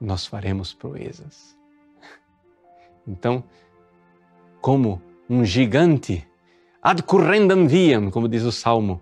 nós 0.00 0.24
faremos 0.24 0.72
proezas. 0.72 1.58
Então, 3.06 3.44
como 4.60 5.00
um 5.28 5.44
gigante, 5.44 6.26
ad 6.82 7.02
currendam 7.02 7.66
viam, 7.66 8.10
como 8.10 8.28
diz 8.28 8.42
o 8.42 8.52
Salmo, 8.52 9.00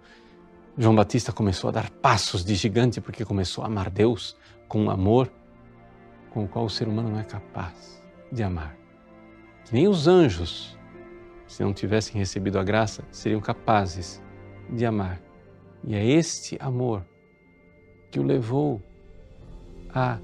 João 0.76 0.94
Batista 0.94 1.32
começou 1.32 1.68
a 1.68 1.72
dar 1.72 1.90
passos 1.90 2.44
de 2.44 2.54
gigante 2.54 3.00
porque 3.00 3.24
começou 3.24 3.64
a 3.64 3.66
amar 3.66 3.88
Deus 3.88 4.36
com 4.68 4.82
um 4.82 4.90
amor 4.90 5.30
com 6.30 6.44
o 6.44 6.48
qual 6.48 6.66
o 6.66 6.70
ser 6.70 6.86
humano 6.86 7.08
não 7.08 7.18
é 7.18 7.24
capaz 7.24 8.02
de 8.30 8.42
amar. 8.42 8.76
Que 9.64 9.72
nem 9.72 9.88
os 9.88 10.06
anjos 10.06 10.76
se 11.46 11.62
não 11.62 11.72
tivessem 11.72 12.18
recebido 12.18 12.58
a 12.58 12.64
graça, 12.64 13.04
seriam 13.10 13.40
capazes 13.40 14.22
de 14.68 14.84
amar. 14.84 15.20
E 15.84 15.94
é 15.94 16.04
este 16.04 16.58
amor 16.60 17.06
que 18.10 18.18
o 18.18 18.22
levou 18.22 18.82
a 19.94 20.18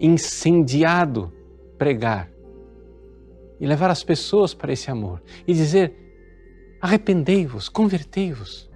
incendiado 0.00 1.32
pregar 1.76 2.30
e 3.60 3.66
levar 3.66 3.90
as 3.90 4.02
pessoas 4.04 4.54
para 4.54 4.72
esse 4.72 4.90
amor 4.90 5.22
e 5.46 5.52
dizer: 5.52 5.92
arrependei-vos, 6.80 7.68
convertei-vos. 7.68 8.68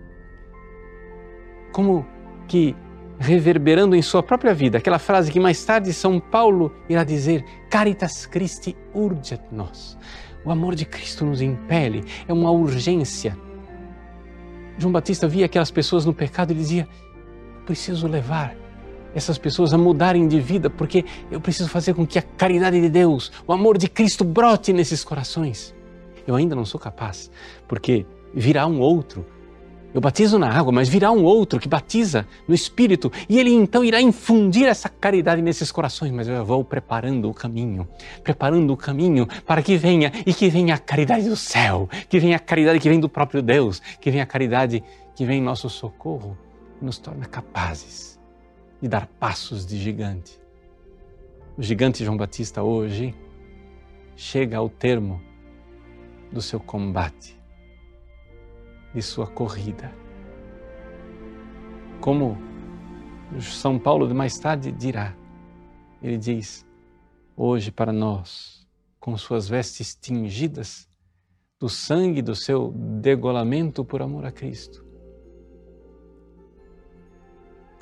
Como 1.73 2.07
que 2.49 2.77
reverberando 3.18 3.95
em 3.95 4.03
sua 4.03 4.23
própria 4.23 4.53
vida 4.53 4.79
aquela 4.79 4.99
frase 4.99 5.31
que 5.31 5.38
mais 5.38 5.64
tarde 5.64 5.92
São 5.92 6.18
Paulo 6.18 6.75
irá 6.88 7.05
dizer: 7.05 7.45
Caritas 7.71 8.27
Christi 8.27 8.77
urget 8.95 9.42
nos. 9.51 9.97
O 10.45 10.51
amor 10.51 10.75
de 10.75 10.85
Cristo 10.85 11.25
nos 11.25 11.40
impele, 11.40 12.05
é 12.27 12.33
uma 12.33 12.51
urgência. 12.51 13.38
João 14.77 14.90
Batista 14.92 15.29
via 15.29 15.47
aquelas 15.47 15.71
pessoas 15.71 16.05
no 16.05 16.12
pecado 16.12 16.53
e 16.53 16.57
dizia: 16.57 16.88
preciso 17.64 18.09
levar 18.09 18.62
essas 19.14 19.38
pessoas 19.38 19.72
a 19.72 19.79
mudarem 19.79 20.27
de 20.27 20.40
vida, 20.40 20.70
porque 20.70 21.05
eu 21.31 21.40
preciso 21.40 21.68
fazer 21.68 21.94
com 21.94 22.07
que 22.07 22.18
a 22.18 22.22
caridade 22.22 22.81
de 22.81 22.88
Deus, 22.88 23.31
o 23.46 23.53
amor 23.53 23.79
de 23.79 23.88
Cristo 23.88 24.25
brote 24.25 24.72
nesses 24.72 25.05
corações. 25.05 25.75
Eu 26.27 26.37
ainda 26.37 26.55
não 26.55 26.64
sou 26.64 26.81
capaz, 26.81 27.31
porque 27.66 28.07
virá 28.35 28.66
um 28.66 28.81
outro 28.81 29.25
eu 29.94 30.01
batizo 30.01 30.38
na 30.38 30.48
água, 30.48 30.72
mas 30.72 30.88
virá 30.88 31.11
um 31.11 31.22
outro 31.22 31.61
que 31.61 31.68
batiza 31.68 32.27
no 32.48 32.55
Espírito 32.55 33.12
e 33.29 33.38
ele 33.38 33.53
então 33.53 33.85
irá 33.85 34.01
infundir 34.01 34.66
essa 34.66 34.88
caridade 34.88 35.42
nesses 35.42 35.70
corações. 35.70 36.11
Mas 36.11 36.27
eu 36.29 36.44
vou 36.44 36.64
preparando 36.64 37.29
o 37.29 37.35
caminho, 37.35 37.87
preparando 38.25 38.72
o 38.72 38.77
caminho 38.77 39.29
para 39.46 39.62
que 39.62 39.77
venha 39.77 40.11
e 40.25 40.33
que 40.33 40.48
venha 40.48 40.77
a 40.77 40.79
caridade 40.79 41.29
do 41.29 41.37
céu, 41.37 41.88
que 42.09 42.18
venha 42.18 42.37
a 42.37 42.40
caridade 42.40 42.81
que 42.81 42.88
vem 42.88 43.01
do 43.01 43.09
próprio 43.09 43.42
Deus, 43.42 43.83
que 44.01 44.11
venha 44.11 44.22
a 44.22 44.27
caridade 44.27 44.83
que 45.14 45.27
vem 45.27 45.40
em 45.40 45.42
nosso 45.42 45.68
socorro 45.68 46.38
e 46.81 46.85
nos 46.85 46.98
torna 46.98 47.27
capazes 47.27 48.12
de 48.83 48.88
dar 48.88 49.07
passos 49.07 49.64
de 49.64 49.79
gigante. 49.79 50.42
O 51.57 51.62
gigante 51.62 52.05
João 52.05 52.16
Batista 52.16 52.64
hoje 52.64 53.14
chega 54.16 54.59
ao 54.59 54.68
termo 54.68 55.23
do 56.33 56.42
seu 56.42 56.59
combate 56.59 57.40
de 58.92 59.01
sua 59.01 59.29
corrida. 59.29 59.95
Como 62.01 62.37
São 63.40 63.79
Paulo 63.79 64.12
mais 64.12 64.37
tarde 64.38 64.73
dirá, 64.73 65.14
ele 66.03 66.18
diz: 66.18 66.66
Hoje 67.37 67.71
para 67.71 67.92
nós, 67.92 68.66
com 68.99 69.16
suas 69.16 69.49
vestes 69.49 69.95
tingidas 69.95 70.88
do 71.61 71.68
sangue 71.68 72.21
do 72.21 72.35
seu 72.35 72.73
degolamento 73.01 73.85
por 73.85 74.03
amor 74.03 74.25
a 74.25 74.33
Cristo, 74.33 74.82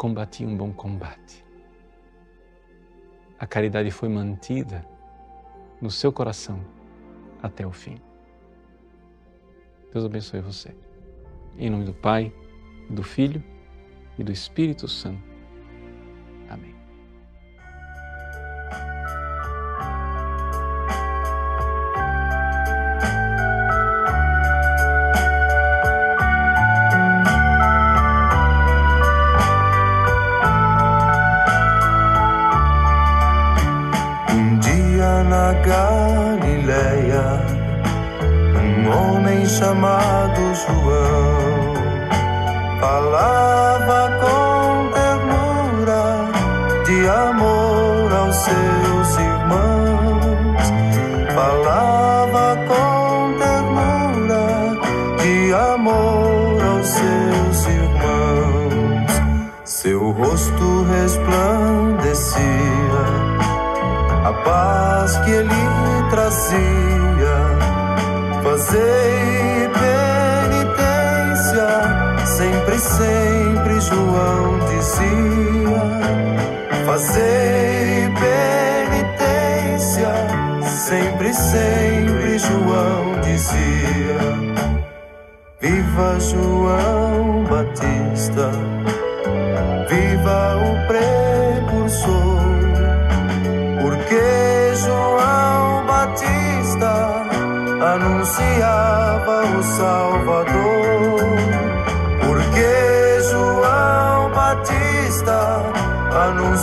combati 0.01 0.47
um 0.47 0.57
bom 0.57 0.73
combate. 0.73 1.45
A 3.39 3.47
caridade 3.47 3.91
foi 3.91 4.09
mantida 4.09 4.83
no 5.79 5.91
seu 5.91 6.11
coração 6.11 6.65
até 7.43 7.67
o 7.67 7.71
fim. 7.71 7.99
Deus 9.93 10.07
abençoe 10.07 10.41
você. 10.41 10.75
Em 11.59 11.69
nome 11.69 11.85
do 11.85 11.93
Pai, 11.93 12.33
do 12.89 13.03
Filho 13.03 13.45
e 14.19 14.25
do 14.25 14.33
Espírito 14.33 14.89
Santo. 14.89 15.30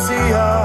Anunciava 0.10 0.57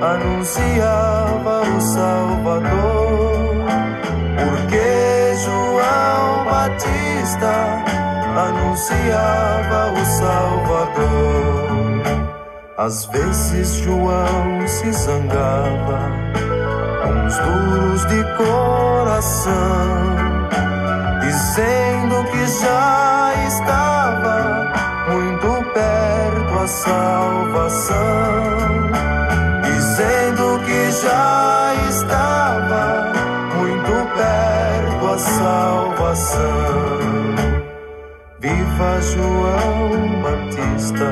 anunciava 0.00 1.62
o 1.62 1.80
Salvador, 1.80 3.66
porque 4.36 5.34
João 5.44 6.44
Batista 6.44 7.84
anunciava 8.36 9.92
o 9.92 10.04
Salvador. 10.04 11.58
Às 12.76 13.06
vezes 13.06 13.74
João 13.78 14.66
se 14.66 14.92
zangava, 14.92 16.00
uns 17.04 17.38
duros 17.38 18.06
de 18.06 18.24
coração 18.36 20.08
dizendo 21.20 22.24
que 22.30 22.46
já 22.62 23.32
estava 23.46 24.72
muito 25.08 25.64
perto 25.72 26.58
a 26.58 26.66
salvação, 26.68 27.96
já 31.02 31.74
estava 31.88 33.12
muito 33.56 33.92
perto 34.16 35.06
a 35.06 35.18
salvação. 35.18 36.48
Viva 38.40 39.00
João 39.00 40.22
Batista, 40.22 41.08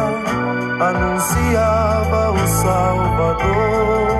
anunciava 0.89 2.33
o 2.33 2.47
Salvador. 2.47 4.20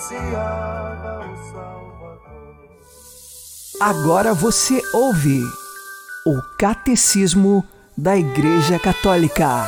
Anunciava 0.00 1.26
o 1.26 1.36
Salvador. 1.52 2.20
Agora 3.80 4.32
você 4.32 4.82
ouve 4.94 5.42
o 6.26 6.40
Catecismo 6.58 7.62
da 7.96 8.16
Igreja 8.16 8.78
Católica. 8.78 9.64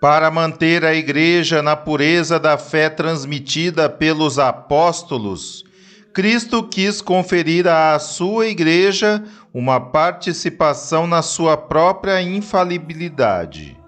Para 0.00 0.30
manter 0.30 0.84
a 0.84 0.94
Igreja 0.94 1.62
na 1.62 1.76
pureza 1.76 2.38
da 2.40 2.56
fé 2.58 2.88
transmitida 2.88 3.88
pelos 3.88 4.38
apóstolos, 4.38 5.64
Cristo 6.12 6.62
quis 6.64 7.00
conferir 7.00 7.68
à 7.68 7.98
sua 7.98 8.48
Igreja 8.48 9.22
uma 9.54 9.78
participação 9.78 11.06
na 11.06 11.22
sua 11.22 11.56
própria 11.56 12.20
infalibilidade. 12.20 13.81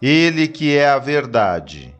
Ele 0.00 0.46
que 0.46 0.76
é 0.76 0.88
a 0.88 0.98
verdade. 0.98 1.94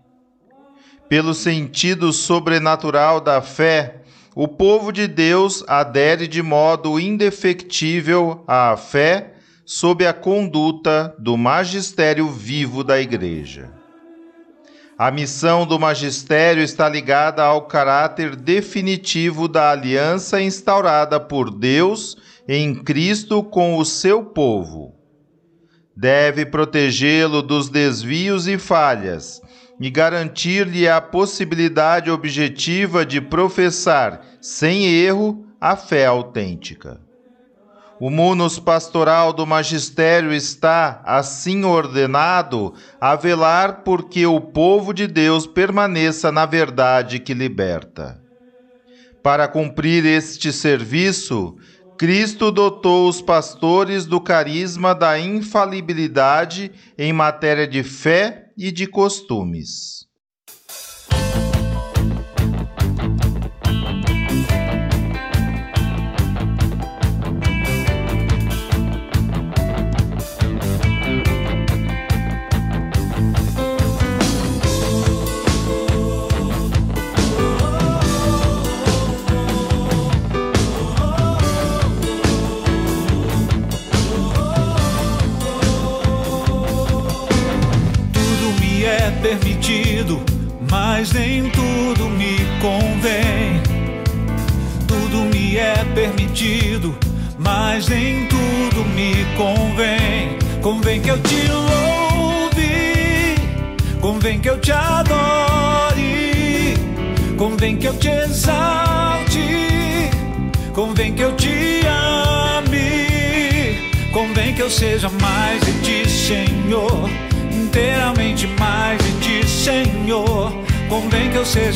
Pelo 1.09 1.35
sentido 1.35 2.13
sobrenatural 2.13 3.21
da 3.21 3.41
fé, 3.41 4.03
o 4.35 4.47
povo 4.47 4.93
de 4.93 5.09
Deus 5.09 5.65
adere 5.67 6.29
de 6.29 6.43
modo 6.43 7.01
indefectível 7.01 8.45
à 8.47 8.77
fé 8.77 9.35
sob 9.65 10.07
a 10.07 10.13
conduta 10.13 11.15
do 11.19 11.37
magistério 11.37 12.29
vivo 12.29 12.85
da 12.85 13.01
Igreja. 13.01 13.71
A 14.97 15.11
missão 15.11 15.67
do 15.67 15.79
magistério 15.79 16.63
está 16.63 16.89
ligada 16.89 17.43
ao 17.43 17.63
caráter 17.67 18.35
definitivo 18.35 19.47
da 19.47 19.71
aliança 19.71 20.41
instaurada 20.41 21.21
por 21.21 21.51
Deus 21.51 22.17
em 22.49 22.75
Cristo 22.75 23.43
com 23.43 23.77
o 23.77 23.85
seu 23.85 24.25
povo. 24.25 24.98
Deve 26.01 26.47
protegê-lo 26.47 27.43
dos 27.43 27.69
desvios 27.69 28.47
e 28.47 28.57
falhas 28.57 29.43
e 29.81 29.91
garantir-lhe 29.91 30.89
a 30.89 31.01
possibilidade 31.01 32.09
objetiva 32.09 33.05
de 33.05 33.21
professar, 33.21 34.25
sem 34.41 34.87
erro, 34.87 35.45
a 35.61 35.75
fé 35.75 36.07
autêntica. 36.07 37.01
O 37.99 38.11
munus 38.11 38.61
pastoral 38.61 39.33
do 39.33 39.45
magistério 39.45 40.33
está, 40.33 41.03
assim 41.05 41.65
ordenado, 41.65 42.75
a 43.01 43.17
velar 43.17 43.83
porque 43.83 44.25
o 44.25 44.41
povo 44.41 44.95
de 44.95 45.09
Deus 45.09 45.49
permaneça 45.49 46.31
na 46.31 46.47
verdade 46.47 47.19
que 47.19 47.35
liberta. 47.35 48.23
Para 49.21 49.49
cumprir 49.49 50.07
este 50.07 50.53
serviço, 50.53 51.57
Cristo 51.99 52.53
dotou 52.53 53.09
os 53.09 53.21
pastores 53.21 54.07
do 54.07 54.21
carisma 54.21 54.95
da 54.95 55.19
infalibilidade 55.19 56.71
em 56.97 57.13
matéria 57.13 57.67
de 57.67 57.83
fé 57.83 58.53
e 58.57 58.71
de 58.71 58.87
costumes. 58.87 60.08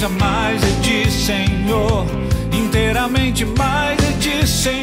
Seja 0.03 0.09
mais 0.09 0.61
de 0.61 0.81
ti, 0.81 1.11
Senhor, 1.11 2.05
inteiramente 2.53 3.45
mais 3.45 3.97
de 3.99 4.13
ti, 4.15 4.47
Senhor. 4.47 4.83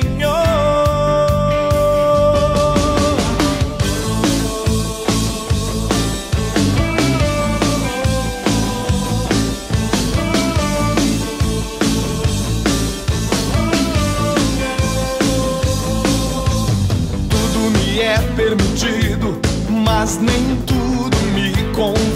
Tudo 17.29 17.59
me 17.71 17.99
é 17.99 18.17
permitido, 18.37 19.37
mas 19.69 20.17
nem 20.17 20.55
tudo 20.65 21.17
me 21.33 21.51
convém. 21.73 22.08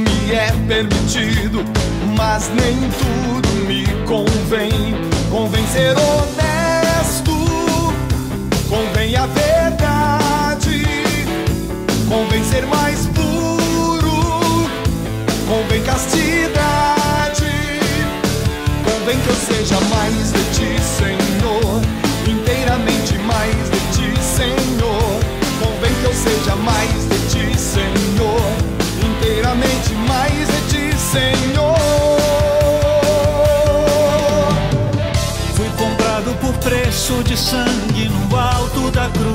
Me 0.00 0.34
é 0.34 0.50
permitido, 0.66 1.64
mas 2.16 2.48
nem 2.48 2.76
tudo 2.98 3.48
me 3.64 3.86
convém. 4.04 4.92
Convém 5.30 5.64
ser 5.68 5.94
honesto, 5.96 7.32
convém 8.68 9.14
a 9.14 9.26
verdade, 9.26 10.84
convém 12.08 12.42
ser 12.42 12.66
mais 12.66 13.06
puro, 13.06 14.68
convém 15.46 15.80
castidade. 15.84 17.44
Convém 18.84 19.20
que 19.20 19.28
eu 19.28 19.34
seja 19.36 19.80
mais 19.82 20.43
de 37.34 37.40
sangue 37.40 38.08
no 38.08 38.36
alto 38.36 38.90
da 38.92 39.08
cruz. 39.08 39.34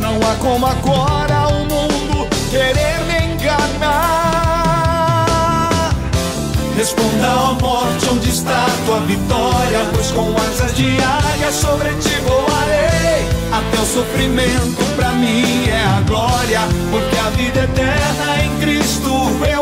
Não 0.00 0.16
há 0.28 0.34
como 0.40 0.66
agora 0.66 1.46
o 1.48 1.60
mundo 1.66 2.28
querer 2.50 3.00
me 3.06 3.32
enganar. 3.32 3.60
Responda 6.76 7.28
à 7.28 7.52
morte 7.60 8.08
onde 8.10 8.28
está 8.30 8.66
tua 8.84 8.98
vitória, 9.00 9.86
pois 9.94 10.10
com 10.10 10.34
asas 10.36 10.74
de 10.74 10.98
águia 11.00 11.52
sobre 11.52 11.90
ti 12.00 12.16
voarei. 12.26 13.28
Até 13.52 13.78
o 13.80 13.86
sofrimento 13.86 14.82
pra 14.96 15.12
mim 15.12 15.68
é 15.68 15.84
a 15.84 16.00
glória, 16.00 16.60
Porque 16.90 17.16
a 17.18 17.30
vida 17.30 17.60
eterna 17.60 18.42
em 18.42 18.50
Cristo 18.58 19.12
eu 19.48 19.61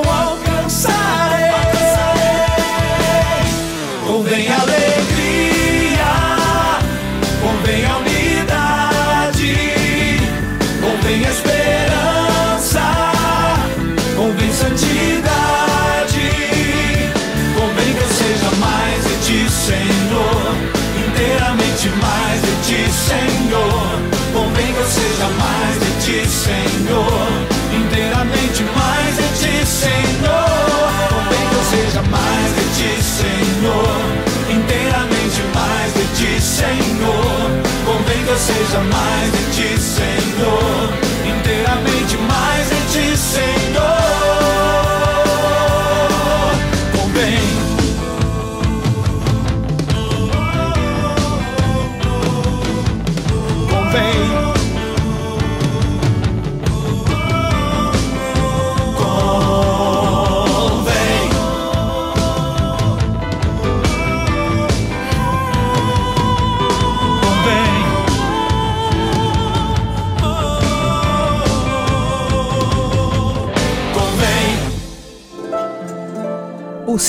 seja 38.41 38.81
mais 38.81 39.31
de 39.33 39.45
ti, 39.53 39.81
Senhor, 39.81 40.10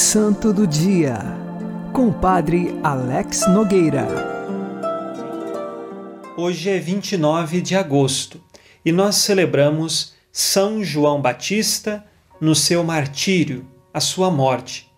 Santo 0.02 0.52
do 0.52 0.66
Dia, 0.66 1.20
com 1.94 2.08
o 2.08 2.14
Padre 2.14 2.76
Alex 2.84 3.48
Nogueira. 3.48 4.08
Hoje 6.36 6.72
é 6.72 6.80
29 6.80 7.62
de 7.62 7.76
agosto 7.76 8.44
e 8.84 8.92
nós 8.92 9.18
celebramos 9.18 10.14
São 10.32 10.84
João 10.84 11.22
Batista 11.22 12.04
no 12.42 12.56
seu 12.56 12.84
martírio, 12.84 13.64
a 13.94 14.00
sua 14.00 14.32
morte. 14.32 14.92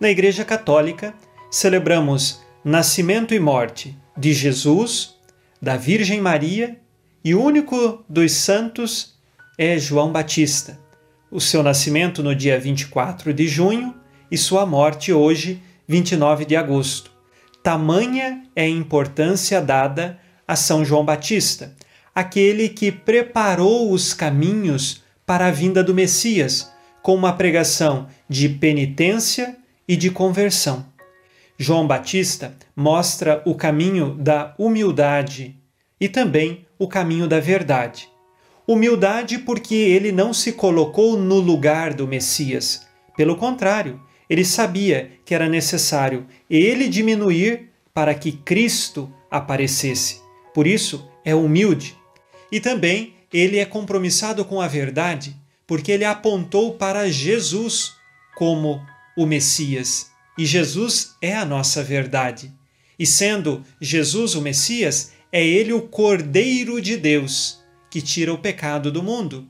Na 0.00 0.10
Igreja 0.10 0.44
Católica, 0.44 1.12
celebramos 1.50 2.40
nascimento 2.64 3.34
e 3.34 3.40
morte 3.40 3.98
de 4.16 4.32
Jesus, 4.32 5.16
da 5.60 5.76
Virgem 5.76 6.20
Maria 6.20 6.80
e 7.24 7.34
o 7.34 7.42
único 7.42 8.04
dos 8.08 8.30
santos 8.30 9.16
é 9.58 9.76
João 9.76 10.12
Batista. 10.12 10.78
O 11.32 11.40
seu 11.40 11.64
nascimento 11.64 12.22
no 12.22 12.32
dia 12.32 12.60
24 12.60 13.34
de 13.34 13.48
junho 13.48 14.05
e 14.30 14.36
sua 14.36 14.66
morte 14.66 15.12
hoje, 15.12 15.62
29 15.86 16.44
de 16.44 16.56
agosto. 16.56 17.10
Tamanha 17.62 18.44
é 18.54 18.64
a 18.64 18.68
importância 18.68 19.60
dada 19.60 20.18
a 20.46 20.54
São 20.54 20.84
João 20.84 21.04
Batista, 21.04 21.74
aquele 22.14 22.68
que 22.68 22.92
preparou 22.92 23.90
os 23.90 24.14
caminhos 24.14 25.02
para 25.26 25.48
a 25.48 25.50
vinda 25.50 25.82
do 25.82 25.92
Messias, 25.92 26.72
com 27.02 27.14
uma 27.14 27.32
pregação 27.32 28.08
de 28.28 28.48
penitência 28.48 29.56
e 29.86 29.96
de 29.96 30.10
conversão. 30.10 30.86
João 31.58 31.86
Batista 31.86 32.54
mostra 32.74 33.42
o 33.44 33.54
caminho 33.54 34.14
da 34.14 34.54
humildade 34.58 35.56
e 36.00 36.08
também 36.08 36.66
o 36.78 36.86
caminho 36.86 37.26
da 37.26 37.40
verdade. 37.40 38.08
Humildade 38.66 39.38
porque 39.38 39.74
ele 39.74 40.12
não 40.12 40.34
se 40.34 40.52
colocou 40.52 41.16
no 41.16 41.36
lugar 41.36 41.94
do 41.94 42.06
Messias. 42.06 42.86
Pelo 43.16 43.36
contrário, 43.36 44.00
ele 44.28 44.44
sabia 44.44 45.12
que 45.24 45.34
era 45.34 45.48
necessário 45.48 46.26
ele 46.48 46.88
diminuir 46.88 47.70
para 47.94 48.14
que 48.14 48.32
Cristo 48.32 49.12
aparecesse. 49.30 50.20
Por 50.54 50.66
isso, 50.66 51.08
é 51.24 51.34
humilde. 51.34 51.96
E 52.50 52.60
também 52.60 53.14
ele 53.32 53.58
é 53.58 53.64
compromissado 53.64 54.44
com 54.44 54.60
a 54.60 54.68
verdade, 54.68 55.36
porque 55.66 55.92
ele 55.92 56.04
apontou 56.04 56.74
para 56.74 57.10
Jesus 57.10 57.94
como 58.36 58.80
o 59.16 59.26
Messias. 59.26 60.10
E 60.38 60.44
Jesus 60.44 61.16
é 61.20 61.34
a 61.34 61.44
nossa 61.44 61.82
verdade. 61.82 62.52
E 62.98 63.06
sendo 63.06 63.64
Jesus 63.80 64.34
o 64.34 64.42
Messias, 64.42 65.12
é 65.32 65.44
ele 65.44 65.72
o 65.72 65.82
Cordeiro 65.82 66.80
de 66.80 66.96
Deus 66.96 67.60
que 67.90 68.00
tira 68.00 68.32
o 68.32 68.38
pecado 68.38 68.90
do 68.90 69.02
mundo. 69.02 69.46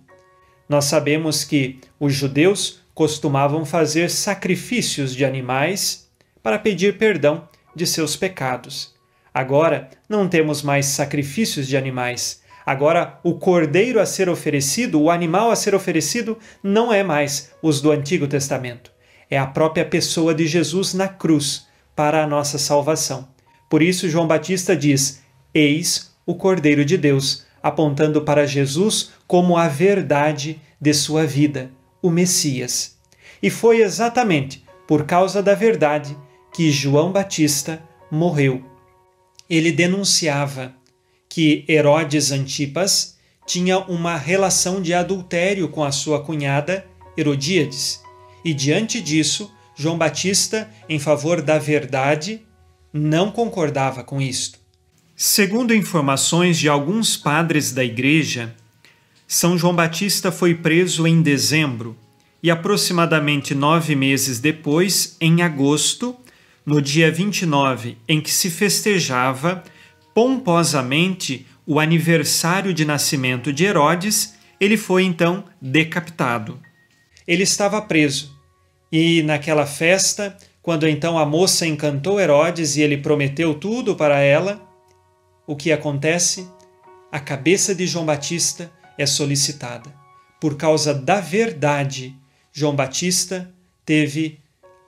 Nós 0.68 0.86
sabemos 0.86 1.44
que 1.44 1.78
os 1.98 2.14
judeus 2.14 2.80
costumavam 2.96 3.66
fazer 3.66 4.08
sacrifícios 4.08 5.14
de 5.14 5.22
animais 5.22 6.08
para 6.42 6.58
pedir 6.58 6.96
perdão 6.96 7.46
de 7.74 7.86
seus 7.86 8.16
pecados. 8.16 8.94
Agora 9.34 9.90
não 10.08 10.26
temos 10.26 10.62
mais 10.62 10.86
sacrifícios 10.86 11.68
de 11.68 11.76
animais. 11.76 12.40
Agora, 12.64 13.20
o 13.22 13.34
cordeiro 13.34 14.00
a 14.00 14.06
ser 14.06 14.30
oferecido, 14.30 14.98
o 14.98 15.10
animal 15.10 15.50
a 15.50 15.56
ser 15.56 15.74
oferecido, 15.74 16.38
não 16.62 16.90
é 16.90 17.02
mais 17.02 17.52
os 17.60 17.82
do 17.82 17.92
Antigo 17.92 18.26
Testamento. 18.26 18.90
É 19.30 19.36
a 19.36 19.46
própria 19.46 19.84
pessoa 19.84 20.34
de 20.34 20.46
Jesus 20.46 20.94
na 20.94 21.06
cruz 21.06 21.66
para 21.94 22.24
a 22.24 22.26
nossa 22.26 22.56
salvação. 22.56 23.28
Por 23.68 23.82
isso, 23.82 24.08
João 24.08 24.26
Batista 24.26 24.74
diz: 24.74 25.22
Eis 25.52 26.16
o 26.24 26.34
Cordeiro 26.34 26.82
de 26.82 26.96
Deus, 26.96 27.44
apontando 27.62 28.22
para 28.22 28.46
Jesus 28.46 29.10
como 29.26 29.58
a 29.58 29.68
verdade 29.68 30.62
de 30.80 30.94
sua 30.94 31.26
vida, 31.26 31.70
o 32.06 32.10
Messias. 32.10 32.96
E 33.42 33.50
foi 33.50 33.82
exatamente 33.82 34.64
por 34.86 35.04
causa 35.04 35.42
da 35.42 35.54
verdade 35.54 36.16
que 36.52 36.70
João 36.70 37.12
Batista 37.12 37.82
morreu. 38.10 38.64
Ele 39.48 39.72
denunciava 39.72 40.74
que 41.28 41.64
Herodes 41.68 42.32
Antipas 42.32 43.16
tinha 43.46 43.78
uma 43.78 44.16
relação 44.16 44.80
de 44.80 44.94
adultério 44.94 45.68
com 45.68 45.84
a 45.84 45.92
sua 45.92 46.22
cunhada 46.22 46.86
Herodíades, 47.16 48.00
e 48.44 48.52
diante 48.52 49.00
disso, 49.00 49.50
João 49.74 49.96
Batista, 49.96 50.70
em 50.88 50.98
favor 50.98 51.40
da 51.40 51.58
verdade, 51.58 52.42
não 52.92 53.30
concordava 53.30 54.04
com 54.04 54.20
isto. 54.20 54.58
Segundo 55.16 55.74
informações 55.74 56.58
de 56.58 56.68
alguns 56.68 57.16
padres 57.16 57.72
da 57.72 57.82
igreja, 57.82 58.54
São 59.28 59.58
João 59.58 59.74
Batista 59.74 60.30
foi 60.30 60.54
preso 60.54 61.04
em 61.04 61.20
dezembro 61.20 61.96
e, 62.40 62.48
aproximadamente 62.48 63.56
nove 63.56 63.96
meses 63.96 64.38
depois, 64.38 65.16
em 65.20 65.42
agosto, 65.42 66.16
no 66.64 66.80
dia 66.80 67.10
29, 67.10 67.98
em 68.08 68.20
que 68.20 68.30
se 68.30 68.48
festejava 68.50 69.64
pomposamente 70.14 71.44
o 71.66 71.80
aniversário 71.80 72.72
de 72.72 72.84
nascimento 72.84 73.52
de 73.52 73.64
Herodes, 73.64 74.34
ele 74.60 74.76
foi 74.76 75.02
então 75.02 75.44
decapitado. 75.60 76.60
Ele 77.26 77.42
estava 77.42 77.82
preso 77.82 78.32
e, 78.92 79.24
naquela 79.24 79.66
festa, 79.66 80.36
quando 80.62 80.86
então 80.86 81.18
a 81.18 81.26
moça 81.26 81.66
encantou 81.66 82.20
Herodes 82.20 82.76
e 82.76 82.82
ele 82.82 82.96
prometeu 82.96 83.54
tudo 83.54 83.96
para 83.96 84.20
ela, 84.20 84.62
o 85.48 85.56
que 85.56 85.72
acontece? 85.72 86.48
A 87.10 87.18
cabeça 87.18 87.74
de 87.74 87.86
João 87.86 88.06
Batista 88.06 88.70
é 88.98 89.06
solicitada. 89.06 89.92
Por 90.40 90.56
causa 90.56 90.92
da 90.92 91.20
verdade, 91.20 92.14
João 92.52 92.74
Batista 92.74 93.50
teve 93.84 94.40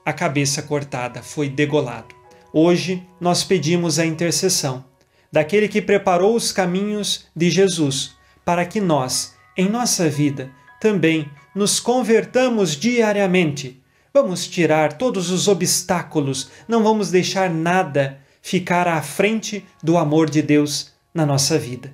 a 0.05 0.13
cabeça 0.13 0.61
cortada, 0.61 1.21
foi 1.21 1.49
degolado. 1.49 2.15
Hoje 2.51 3.05
nós 3.19 3.43
pedimos 3.43 3.99
a 3.99 4.05
intercessão 4.05 4.85
daquele 5.31 5.67
que 5.67 5.81
preparou 5.81 6.35
os 6.35 6.51
caminhos 6.51 7.27
de 7.35 7.49
Jesus 7.49 8.15
para 8.43 8.65
que 8.65 8.81
nós, 8.81 9.35
em 9.55 9.69
nossa 9.69 10.09
vida, 10.09 10.51
também 10.81 11.29
nos 11.53 11.79
convertamos 11.79 12.75
diariamente. 12.75 13.81
Vamos 14.13 14.47
tirar 14.47 14.93
todos 14.93 15.29
os 15.29 15.47
obstáculos, 15.47 16.49
não 16.67 16.81
vamos 16.81 17.11
deixar 17.11 17.49
nada 17.49 18.19
ficar 18.41 18.87
à 18.87 19.01
frente 19.01 19.63
do 19.83 19.97
amor 19.97 20.29
de 20.29 20.41
Deus 20.41 20.91
na 21.13 21.25
nossa 21.25 21.59
vida. 21.59 21.93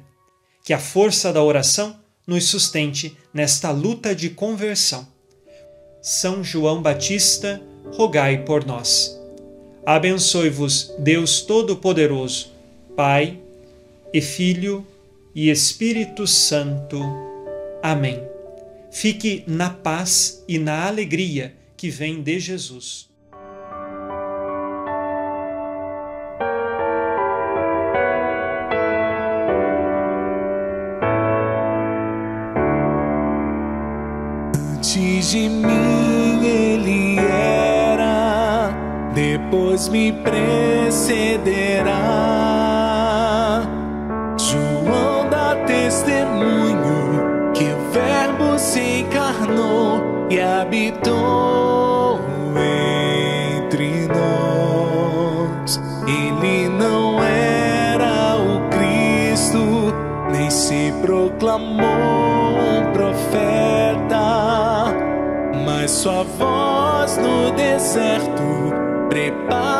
Que 0.64 0.74
a 0.74 0.80
força 0.80 1.34
da 1.34 1.44
oração 1.44 2.00
nos 2.26 2.46
sustente 2.46 3.18
nesta 3.34 3.72
luta 3.72 4.16
de 4.16 4.30
conversão. 4.30 5.08
São 6.02 6.44
João 6.44 6.82
Batista, 6.82 7.62
rogai 7.94 8.44
por 8.44 8.66
nós. 8.66 9.20
Abençoe-vos, 9.86 10.94
Deus 11.00 11.42
Todo-Poderoso, 11.42 12.52
Pai 12.96 13.40
e 14.14 14.22
Filho 14.22 14.86
e 15.34 15.50
Espírito 15.50 16.26
Santo. 16.26 17.00
Amém. 17.84 18.22
Fique 18.92 19.44
na 19.46 19.70
paz 19.70 20.44
e 20.48 20.58
na 20.58 20.88
alegria 20.88 21.54
que 21.76 21.90
vem 21.90 22.22
de 22.22 22.40
Jesus. 22.40 23.10
De 35.32 35.50
mim 35.50 36.46
ele 36.46 37.18
era, 37.18 38.70
depois 39.16 39.90
me 39.90 40.14
precederá. 40.14 40.84
João 44.38 45.28
dá 45.28 45.56
testemunho 45.66 47.52
que 47.56 47.64
o 47.64 47.92
Verbo 47.92 48.60
se 48.60 49.00
encarnou 49.00 50.28
e 50.30 50.40
habitou 50.40 52.20
entre 53.74 54.08
nós. 54.08 55.82
Ele 56.08 56.70
não 56.70 57.24
era 57.24 58.36
o 58.38 58.70
Cristo, 58.70 59.92
nem 60.32 60.52
se 60.52 60.94
proclamou 61.02 61.95
sua 65.88 66.24
voz 66.24 67.18
no 67.18 67.52
deserto. 67.52 68.74
Prepara 69.10 69.75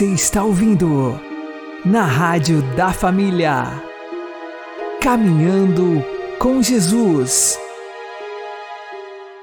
Você 0.00 0.14
está 0.14 0.42
ouvindo 0.42 1.20
na 1.84 2.06
Rádio 2.06 2.62
da 2.74 2.90
Família. 2.90 3.82
Caminhando 4.98 6.02
com 6.38 6.62
Jesus. 6.62 7.58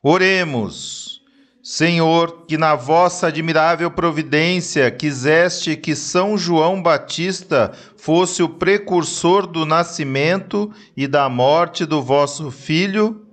Oremos. 0.01 1.21
Senhor, 1.61 2.45
que 2.47 2.57
na 2.57 2.73
vossa 2.73 3.27
admirável 3.27 3.91
providência 3.91 4.89
quiseste 4.89 5.75
que 5.75 5.95
São 5.95 6.35
João 6.35 6.81
Batista 6.81 7.71
fosse 7.95 8.41
o 8.41 8.49
precursor 8.49 9.45
do 9.45 9.63
nascimento 9.63 10.73
e 10.95 11.05
da 11.05 11.29
morte 11.29 11.85
do 11.85 12.01
vosso 12.01 12.49
Filho, 12.49 13.26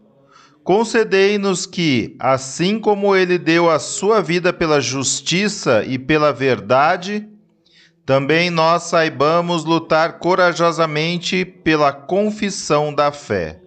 concedei-nos 0.65 1.67
que, 1.67 2.17
assim 2.19 2.81
como 2.81 3.15
ele 3.15 3.39
deu 3.39 3.71
a 3.71 3.79
sua 3.79 4.21
vida 4.21 4.53
pela 4.53 4.81
justiça 4.81 5.85
e 5.85 5.99
pela 5.99 6.33
verdade, 6.33 7.29
também 8.05 8.51
nós 8.51 8.85
saibamos 8.85 9.65
lutar 9.65 10.19
corajosamente 10.19 11.45
pela 11.45 11.93
confissão 11.93 12.93
da 12.93 13.13
fé 13.13 13.61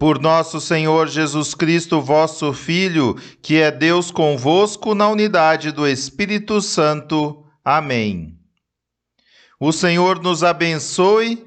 por 0.00 0.18
nosso 0.18 0.62
Senhor 0.62 1.08
Jesus 1.08 1.54
Cristo, 1.54 2.00
vosso 2.00 2.54
Filho, 2.54 3.16
que 3.42 3.60
é 3.60 3.70
Deus 3.70 4.10
convosco 4.10 4.94
na 4.94 5.06
unidade 5.06 5.70
do 5.72 5.86
Espírito 5.86 6.62
Santo. 6.62 7.44
Amém. 7.62 8.34
O 9.60 9.70
Senhor 9.72 10.18
nos 10.22 10.42
abençoe, 10.42 11.46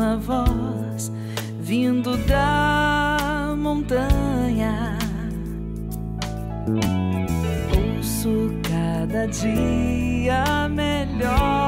Uma 0.00 0.16
voz 0.16 1.12
vindo 1.60 2.16
da 2.26 3.54
montanha. 3.54 4.96
Ouço 7.76 8.50
cada 8.62 9.26
dia 9.26 10.68
melhor. 10.70 11.59